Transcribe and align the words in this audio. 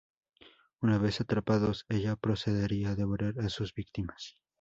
Una 0.81 0.97
vez 0.97 1.21
atrapados, 1.21 1.85
ella 1.87 2.15
procedería 2.15 2.89
a 2.89 2.95
devorar 2.95 3.39
a 3.39 3.49
sus 3.49 3.71
víctimas. 3.75 4.35